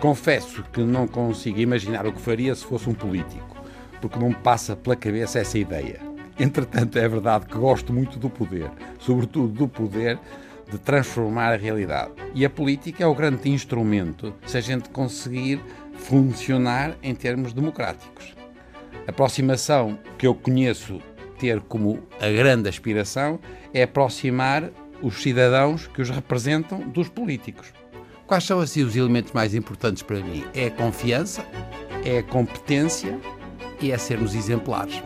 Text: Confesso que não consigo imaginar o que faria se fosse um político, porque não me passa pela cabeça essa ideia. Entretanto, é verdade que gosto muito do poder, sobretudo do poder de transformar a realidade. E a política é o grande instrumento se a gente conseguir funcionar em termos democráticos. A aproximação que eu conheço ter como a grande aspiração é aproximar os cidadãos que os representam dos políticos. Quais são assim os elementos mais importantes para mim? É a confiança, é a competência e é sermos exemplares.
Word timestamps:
Confesso 0.00 0.62
que 0.72 0.80
não 0.80 1.06
consigo 1.06 1.60
imaginar 1.60 2.06
o 2.06 2.12
que 2.12 2.22
faria 2.22 2.54
se 2.54 2.64
fosse 2.64 2.88
um 2.88 2.94
político, 2.94 3.62
porque 4.00 4.18
não 4.18 4.30
me 4.30 4.34
passa 4.34 4.74
pela 4.74 4.96
cabeça 4.96 5.38
essa 5.38 5.58
ideia. 5.58 6.00
Entretanto, 6.38 6.98
é 6.98 7.06
verdade 7.06 7.44
que 7.44 7.58
gosto 7.58 7.92
muito 7.92 8.18
do 8.18 8.30
poder, 8.30 8.70
sobretudo 8.98 9.48
do 9.48 9.68
poder 9.68 10.18
de 10.70 10.78
transformar 10.78 11.52
a 11.52 11.56
realidade. 11.56 12.12
E 12.34 12.46
a 12.46 12.50
política 12.50 13.04
é 13.04 13.06
o 13.06 13.14
grande 13.14 13.50
instrumento 13.50 14.32
se 14.46 14.56
a 14.56 14.60
gente 14.62 14.88
conseguir 14.88 15.60
funcionar 15.98 16.96
em 17.02 17.14
termos 17.14 17.52
democráticos. 17.52 18.34
A 19.06 19.10
aproximação 19.10 19.98
que 20.16 20.26
eu 20.26 20.34
conheço 20.34 20.98
ter 21.38 21.60
como 21.60 22.02
a 22.18 22.30
grande 22.30 22.70
aspiração 22.70 23.38
é 23.74 23.82
aproximar 23.82 24.70
os 25.02 25.22
cidadãos 25.22 25.86
que 25.88 26.00
os 26.00 26.08
representam 26.08 26.80
dos 26.88 27.10
políticos. 27.10 27.70
Quais 28.30 28.44
são 28.44 28.60
assim 28.60 28.84
os 28.84 28.94
elementos 28.94 29.32
mais 29.32 29.56
importantes 29.56 30.04
para 30.04 30.20
mim? 30.20 30.44
É 30.54 30.66
a 30.66 30.70
confiança, 30.70 31.44
é 32.04 32.18
a 32.18 32.22
competência 32.22 33.18
e 33.80 33.90
é 33.90 33.98
sermos 33.98 34.36
exemplares. 34.36 35.02